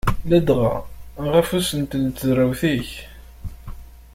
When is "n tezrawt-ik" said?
2.05-2.89